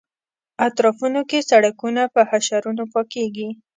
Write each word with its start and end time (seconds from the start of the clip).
اطرافونو 0.67 1.21
کې 1.29 1.47
سړکونه 1.49 2.03
په 2.13 2.21
حشرونو 2.29 2.83
پاکېږي. 2.93 3.49